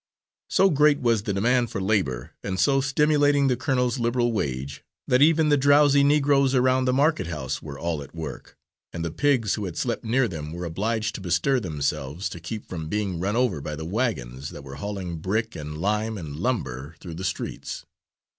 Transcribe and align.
So 0.49 0.71
great 0.71 0.99
was 0.99 1.21
the 1.21 1.33
demand 1.33 1.69
for 1.69 1.79
labour 1.79 2.31
and 2.43 2.59
so 2.59 2.81
stimulating 2.81 3.47
the 3.49 3.55
colonel's 3.55 3.99
liberal 3.99 4.31
wage, 4.33 4.83
that 5.07 5.21
even 5.21 5.49
the 5.49 5.57
drowsy 5.57 6.03
Negroes 6.03 6.55
around 6.55 6.85
the 6.85 6.91
market 6.91 7.27
house 7.27 7.61
were 7.61 7.77
all 7.77 8.01
at 8.01 8.15
work, 8.15 8.57
and 8.91 9.05
the 9.05 9.11
pigs 9.11 9.53
who 9.53 9.65
had 9.65 9.77
slept 9.77 10.03
near 10.03 10.27
them 10.27 10.53
were 10.53 10.65
obliged 10.65 11.13
to 11.13 11.21
bestir 11.21 11.59
themselves 11.59 12.29
to 12.29 12.39
keep 12.39 12.67
from 12.67 12.89
being 12.89 13.19
run 13.19 13.35
over 13.35 13.61
by 13.61 13.75
the 13.75 13.85
wagons 13.85 14.49
that 14.49 14.63
were 14.63 14.77
hauling 14.77 15.17
brick 15.17 15.55
and 15.55 15.77
lime 15.77 16.17
and 16.17 16.37
lumber 16.37 16.95
through 16.99 17.13
the 17.13 17.23
streets. 17.23 17.85